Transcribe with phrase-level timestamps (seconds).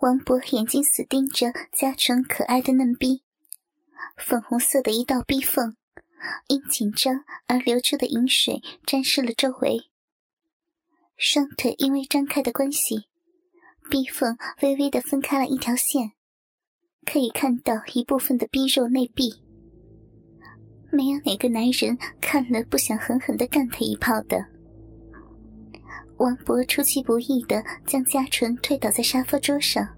[0.00, 3.22] 王博眼睛死盯着嘉纯可爱的嫩逼，
[4.16, 5.76] 粉红色的一道逼缝，
[6.48, 9.90] 因紧张而流出的饮水沾湿了周围。
[11.18, 13.08] 双腿因为张开的关系，
[13.90, 16.12] 逼缝微微的分开了一条线，
[17.04, 19.42] 可以看到一部分的逼肉内壁。
[20.90, 24.46] 没有哪个男人看了不想狠狠的干他一炮的。
[26.20, 29.88] 王博出其不意的将嘉纯推倒在沙发桌上，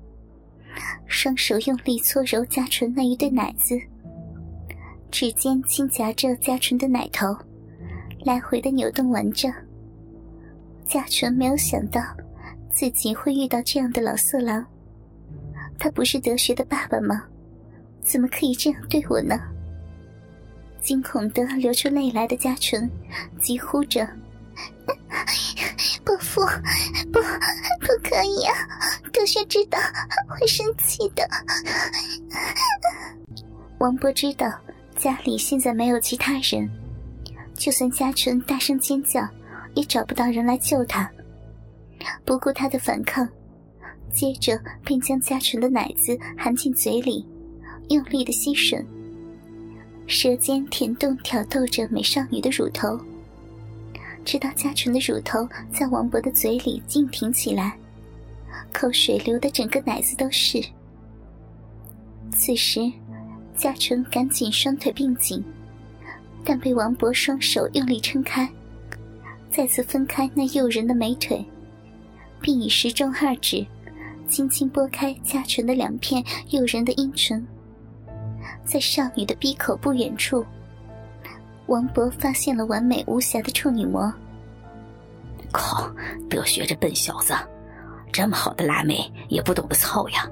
[1.08, 3.76] 双手用力搓揉嘉纯那一对奶子，
[5.10, 7.36] 指尖轻夹着嘉纯的奶头，
[8.24, 9.52] 来回的扭动玩着。
[10.84, 12.00] 嘉纯没有想到
[12.70, 14.64] 自己会遇到这样的老色狼，
[15.76, 17.24] 他不是德学的爸爸吗？
[18.00, 19.40] 怎么可以这样对我呢？
[20.80, 22.88] 惊恐的流出泪来的嘉纯，
[23.40, 24.08] 急呼着。
[26.04, 26.40] 伯父，
[27.12, 28.54] 不，不可以啊！
[29.12, 29.78] 德轩知道
[30.28, 31.28] 会生气的。
[33.78, 34.52] 王波知道
[34.96, 36.68] 家里现在没有其他人，
[37.54, 39.26] 就算嘉纯大声尖叫，
[39.74, 41.10] 也找不到人来救他。
[42.24, 43.28] 不顾他的反抗，
[44.12, 47.26] 接着便将嘉纯的奶子含进嘴里，
[47.88, 48.84] 用力的吸吮，
[50.06, 52.98] 舌尖舔动挑逗着美少女的乳头。
[54.24, 57.76] 直到嘉纯的乳头在王博的嘴里硬挺起来，
[58.72, 60.62] 口水流的整个奶子都是。
[62.30, 62.80] 此时，
[63.56, 65.44] 嘉纯赶紧双腿并紧，
[66.44, 68.48] 但被王博双手用力撑开，
[69.50, 71.44] 再次分开那诱人的美腿，
[72.40, 73.66] 并以食中二指
[74.26, 77.46] 轻轻拨开嘉纯的两片诱人的阴唇，
[78.64, 80.44] 在少女的鼻口不远处。
[81.72, 84.12] 王博发现了完美无瑕的处女膜。
[85.50, 85.90] 靠，
[86.28, 87.34] 德学这笨小子，
[88.12, 90.28] 这么好的辣妹也不懂得操呀！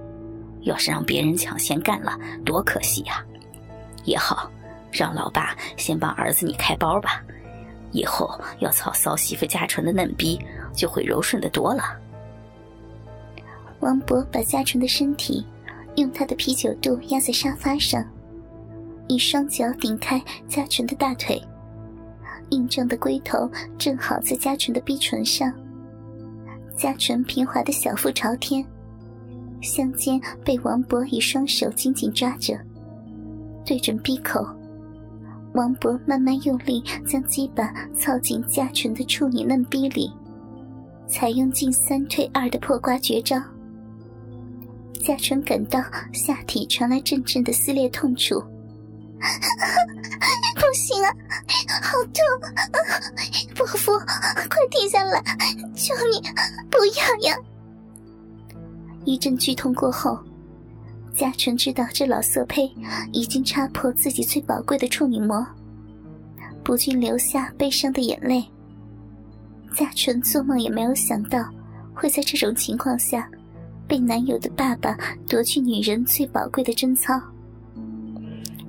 [0.64, 3.24] 要是让别人抢先干了，多可惜呀！
[4.04, 4.50] 也好，
[4.92, 7.22] 让老爸先帮儿子你开包吧，
[7.90, 10.38] 以后要操骚媳妇家纯的嫩逼，
[10.74, 11.84] 就会柔顺的多了。
[13.80, 15.46] 王博把家纯的身体
[15.94, 18.04] 用他的啤酒肚压在沙发上。
[19.10, 21.42] 以双脚顶开嘉纯的大腿，
[22.50, 25.52] 硬胀的龟头正好在嘉纯的逼唇上。
[26.76, 28.64] 嘉纯平滑的小腹朝天，
[29.60, 32.56] 香肩被王博以双手紧紧抓着，
[33.66, 34.46] 对准逼口。
[35.54, 40.12] 王博慢慢用力将鸡巴操进嘉纯的处女嫩逼里，
[41.08, 43.42] 采用进三退二的破瓜绝招。
[45.00, 45.82] 嘉纯感到
[46.12, 48.40] 下体传来阵阵的撕裂痛楚。
[50.56, 51.12] 不行啊，
[51.82, 52.22] 好痛！
[53.54, 55.22] 伯父，快停下来！
[55.74, 56.20] 求你
[56.70, 57.36] 不要呀！
[59.04, 60.18] 一阵剧痛过后，
[61.14, 62.70] 嘉纯知道这老色胚
[63.12, 65.46] 已经插破自己最宝贵的处女膜，
[66.62, 68.44] 不禁流下悲伤的眼泪。
[69.74, 71.48] 嘉纯做梦也没有想到，
[71.94, 73.28] 会在这种情况下，
[73.86, 74.96] 被男友的爸爸
[75.28, 77.20] 夺去女人最宝贵的贞操。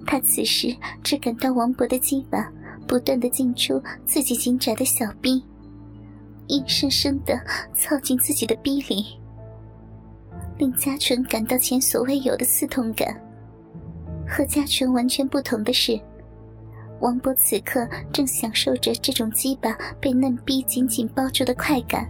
[0.06, 2.52] 他此时只感到王博的鸡巴
[2.88, 5.44] 不断的进出自己紧窄的小臂，
[6.48, 7.40] 硬生生的
[7.74, 9.18] 操进自己的逼里，
[10.58, 13.16] 令嘉纯感到前所未有的刺痛感。
[14.28, 16.00] 和嘉纯完全不同的是，
[17.00, 22.08] 王博此刻正享受着这种鸡巴被嫩逼紧紧抱住的快感。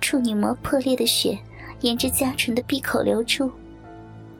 [0.00, 1.38] 处女膜破裂的血
[1.80, 3.50] 沿着嘉纯的闭口流出，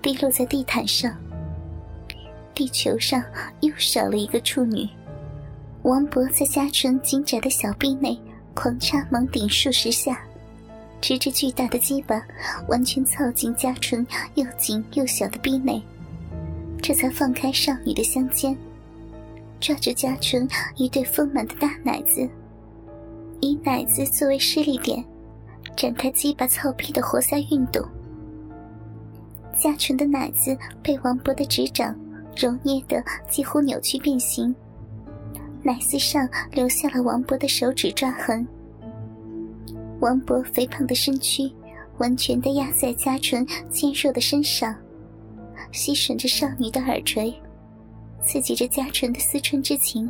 [0.03, 1.15] 滴落在地毯上。
[2.57, 3.23] 地球上
[3.61, 4.89] 又少了一个处女。
[5.83, 8.19] 王博在嘉纯紧窄的小臂内
[8.55, 10.25] 狂插猛顶数十下，
[10.99, 12.21] 直至巨大的鸡巴
[12.67, 14.05] 完全操进嘉纯
[14.37, 15.81] 又紧又小的臂内，
[16.83, 18.57] 这才放开少女的香肩，
[19.61, 22.27] 抓着嘉纯一对丰满的大奶子，
[23.41, 25.05] 以奶子作为施力点，
[25.77, 27.87] 展开鸡巴操逼的活塞运动。
[29.59, 31.95] 嘉纯的奶子被王博的指掌。
[32.37, 34.55] 揉捏的几乎扭曲变形，
[35.63, 38.47] 奶丝上留下了王博的手指抓痕。
[40.01, 41.51] 王博肥胖的身躯
[41.99, 44.77] 完全的压在嘉纯纤弱的身上，
[45.73, 47.35] 吸吮着少女的耳垂，
[48.23, 50.09] 刺激着嘉纯的思春之情。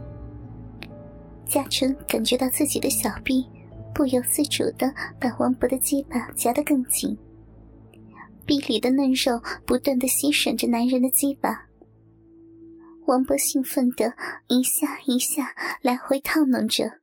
[1.46, 3.46] 嘉纯感觉到自己的小臂
[3.94, 7.16] 不由自主的把王博的鸡巴夹得更紧，
[8.44, 11.65] 臂里的嫩肉不断的吸吮着男人的鸡巴。
[13.06, 14.16] 王博兴奋的
[14.48, 17.00] 一下一下来回套弄着，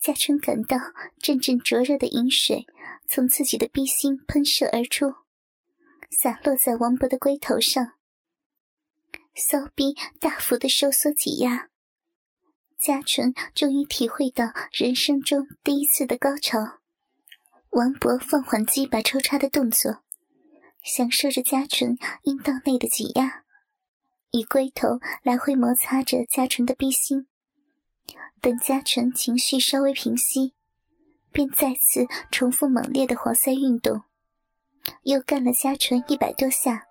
[0.00, 0.76] 嘉春感到
[1.20, 2.66] 阵阵灼热的饮水
[3.08, 5.14] 从自己的逼心喷射而出，
[6.10, 7.92] 洒落在王博的龟头上。
[9.32, 11.68] 骚逼大幅的收缩挤压，
[12.76, 16.80] 嘉纯终于体会到人生中第一次的高潮。
[17.70, 20.02] 王博放缓鸡巴抽插的动作，
[20.82, 23.44] 享受着嘉纯阴道内的挤压，
[24.30, 27.26] 以龟头来回摩擦着嘉纯的逼心。
[28.40, 30.54] 等嘉纯情绪稍微平息，
[31.32, 34.02] 便再次重复猛烈的活塞运动，
[35.02, 36.86] 又干了嘉纯一百多下。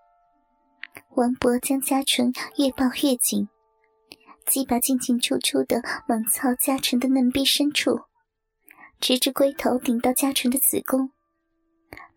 [1.15, 3.47] 王博将嘉纯越抱越紧，
[4.45, 8.01] 鸡巴进进出出的猛操嘉纯的嫩壁深处，
[8.99, 11.11] 直至龟头顶到嘉纯的子宫，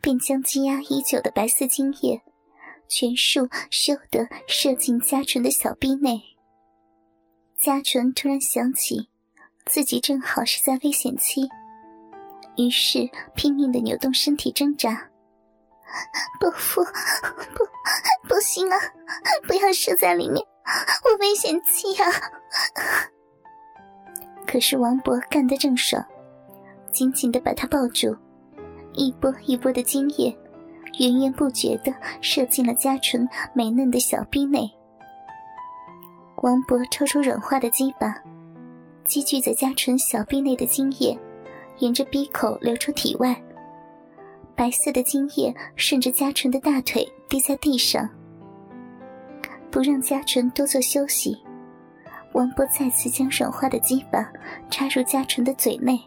[0.01, 2.23] 便将积压已久的白色精液
[2.91, 6.21] 全数咻的射进嘉纯的小臂内。
[7.57, 9.09] 嘉纯突然想起，
[9.65, 11.49] 自己正好是在危险期，
[12.57, 15.09] 于是拼命的扭动身体挣扎。
[16.41, 16.83] 伯父，
[17.55, 18.77] 不，不行啊！
[19.47, 20.45] 不要射在里面，
[21.05, 22.11] 我危险期啊！
[24.49, 26.05] 可是王博干得正爽，
[26.91, 28.17] 紧紧的把他抱住，
[28.95, 30.37] 一波一波的精液
[30.99, 34.71] 源源不绝地射进了嘉纯美嫩的小臂内。
[36.43, 38.15] 王博抽出软化的鸡巴，
[39.05, 41.19] 积聚在嘉纯小臂内的精液，
[41.79, 43.41] 沿着鼻口流出体外。
[44.57, 48.09] 白色的精液顺着嘉纯的大腿滴在地上，
[49.71, 51.39] 不让嘉纯多做休息。
[52.33, 54.31] 王波再次将软化的鸡巴
[54.71, 55.99] 插入嘉纯的嘴内，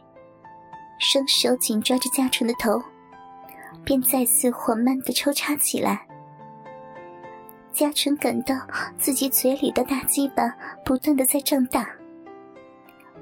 [1.00, 2.82] 双手紧抓着嘉纯的头，
[3.84, 6.08] 便再次缓慢的抽插起来。
[7.72, 8.56] 嘉纯感到
[8.98, 11.90] 自己嘴里的大鸡巴不断的在胀大，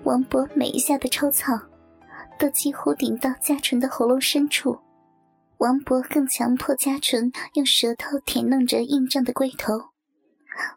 [0.03, 1.57] 王博每一下的抽操，
[2.37, 4.77] 都几乎顶到嘉纯的喉咙深处。
[5.59, 9.91] 王博更强迫嘉纯用舌头舔弄着硬胀的龟头，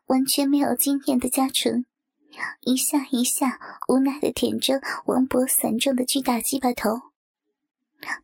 [0.06, 1.84] 完全没有经验的嘉纯，
[2.60, 3.58] 一下一下
[3.88, 7.13] 无奈的舔着王博散状的巨大鸡巴头。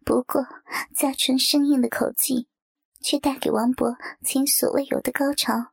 [0.04, 0.46] 不过，
[0.94, 2.48] 嘉纯生硬的口技，
[3.00, 5.72] 却带给王博前所未有的高潮。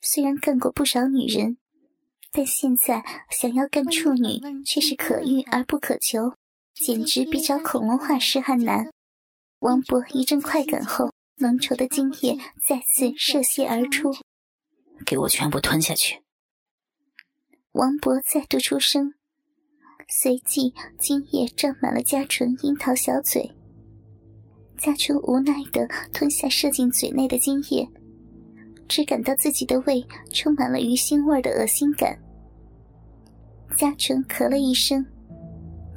[0.00, 1.58] 虽然干过不少女人，
[2.32, 6.34] 但现在想要干处女，却是可遇而不可求，
[6.74, 8.90] 简直比找恐龙化石还难。
[9.60, 14.14] 王博一阵快感后，浓稠的精液再次射泄而出。
[15.04, 16.22] 给我全部吞下去！
[17.72, 19.14] 王博再度出声，
[20.08, 23.50] 随即精液胀满了嘉纯樱桃小嘴。
[24.78, 27.88] 嘉纯无奈地吞下射进嘴内的精液，
[28.86, 32.16] 只感到自己的胃充满了鱼腥味的恶心感。
[33.76, 35.04] 嘉纯咳了一声。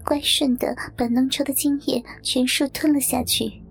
[0.03, 3.61] 乖顺的把浓稠的精液全数吞了下去，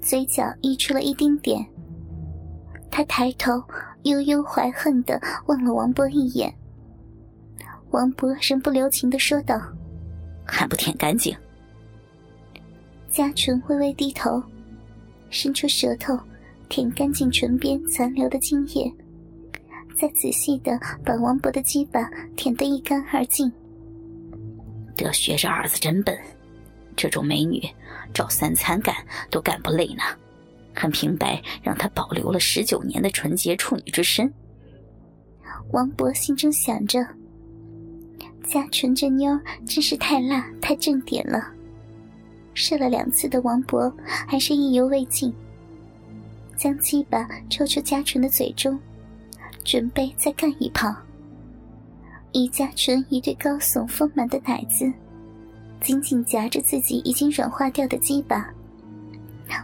[0.00, 1.62] 嘴角溢出了一丁点。
[2.90, 3.62] 他抬头，
[4.04, 6.50] 悠悠怀恨的望了王波一眼。
[7.90, 9.60] 王博仍不留情的说道
[10.44, 11.34] ：“还不舔干净？”
[13.10, 14.42] 嘉纯微微低头，
[15.30, 16.18] 伸出舌头
[16.68, 18.92] 舔干净唇边残留的精液，
[19.98, 23.50] 再仔细的把王博的鸡巴舔得一干二净。
[24.96, 26.18] 得学着儿子真笨，
[26.94, 27.62] 这种美女
[28.12, 28.94] 照三餐干
[29.30, 30.02] 都干不累呢，
[30.74, 34.30] 很平白让她保留了十九年的纯洁处女之身。
[35.72, 37.06] 王博心中想着，
[38.46, 41.52] 嘉纯这妞真是太辣太正点了。
[42.54, 45.34] 射了两次的王博还是意犹未尽，
[46.56, 48.78] 将鸡巴抽出嘉纯的嘴中，
[49.64, 50.94] 准备再干一炮。
[52.32, 54.90] 以嘉纯一对高耸丰满的奶子，
[55.80, 58.48] 紧紧夹着自己已经软化掉的鸡巴。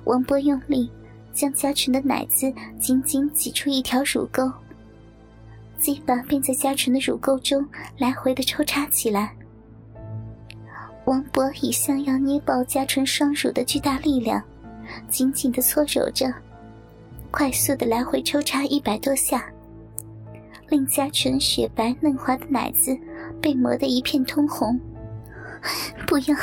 [0.05, 0.91] 王波用力
[1.33, 4.51] 将嘉纯的奶子紧紧挤出一条乳沟，
[5.83, 7.67] 鸡巴便在嘉纯的乳沟中
[7.99, 9.35] 来回的抽插起来。
[11.07, 14.41] 王博以向要捏爆嘉纯双乳的巨大力量，
[15.09, 16.33] 紧紧的搓揉着，
[17.33, 19.45] 快速的来回抽插一百多下。
[20.69, 22.97] 令嘉纯雪白嫩滑的奶子
[23.41, 24.79] 被磨得一片通红。
[26.07, 26.37] 不要，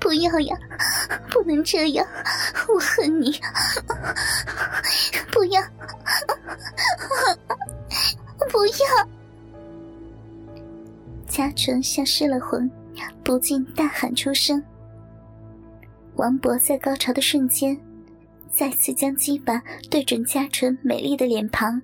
[0.00, 0.56] 不要呀！
[1.30, 2.06] 不能这样，
[2.68, 3.32] 我恨你！
[5.32, 5.62] 不要，
[8.50, 9.08] 不要！
[11.26, 12.70] 嘉纯像失了魂，
[13.24, 14.62] 不禁大喊出声。
[16.16, 17.78] 王博在高潮的瞬间，
[18.52, 21.80] 再次将鸡巴对准嘉纯美丽的脸庞。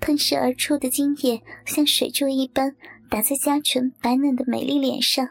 [0.00, 2.72] 喷射而出的精液像水柱一般
[3.10, 5.28] 打在嘉纯白嫩的美丽脸上，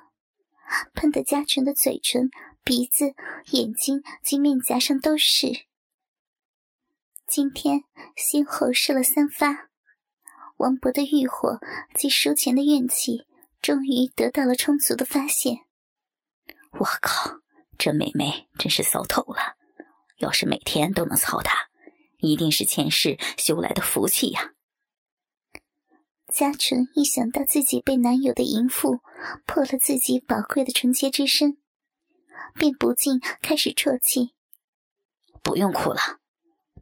[0.93, 2.29] 喷得嘉纯的嘴唇、
[2.63, 3.13] 鼻子、
[3.51, 5.65] 眼睛及面颊上都是。
[7.27, 7.83] 今天
[8.15, 9.69] 先后射了三发，
[10.57, 11.59] 王博的欲火
[11.93, 13.27] 及输钱的怨气
[13.61, 15.59] 终于得到了充足的发泄。
[16.71, 17.41] 我靠，
[17.77, 19.55] 这美眉真是骚透了！
[20.17, 21.55] 要是每天都能操她，
[22.17, 24.53] 一定是前世修来的福气呀。
[26.33, 28.99] 嘉纯一想到自己被男友的淫妇
[29.45, 31.57] 破了自己宝贵的纯洁之身，
[32.53, 34.33] 便不禁开始啜泣。
[35.41, 36.19] 不用哭了。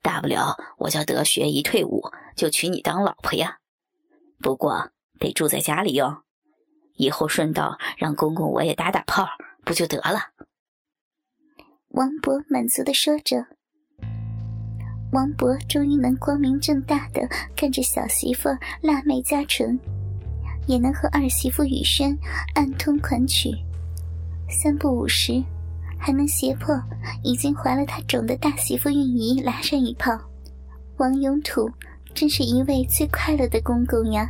[0.01, 3.59] 大不了我叫德学一退伍就娶你当老婆呀，
[4.39, 6.23] 不过得住在家里哟。
[6.93, 9.27] 以后顺道让公公我也打打炮，
[9.63, 10.31] 不就得了？
[11.89, 13.47] 王博满足的说着。
[15.15, 18.50] 王博终于能光明正大的看着小媳妇
[18.81, 19.79] 辣妹嘉纯，
[20.67, 22.15] 也能和二媳妇雨轩
[22.53, 23.50] 暗通款曲，
[24.50, 25.41] 三不五时。
[25.98, 26.79] 还能胁迫
[27.24, 30.12] 已经怀了他种的大媳妇韵仪拉上一炮，
[30.98, 31.72] 王永土
[32.13, 34.29] 真是一位最快乐的公公呀！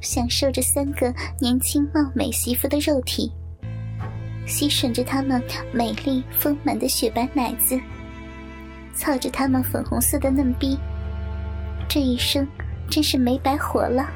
[0.00, 3.30] 享受着三个年轻貌美媳妇的肉体，
[4.46, 7.78] 吸吮着她们美丽丰满的雪白奶子，
[8.94, 10.78] 操着他们粉红色的嫩逼，
[11.88, 12.46] 这一生
[12.88, 14.06] 真是没白活了。